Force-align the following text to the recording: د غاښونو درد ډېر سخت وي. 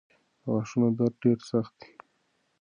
د 0.41 0.43
غاښونو 0.53 0.87
درد 0.97 1.15
ډېر 1.23 1.39
سخت 1.51 1.75
وي. 1.83 1.93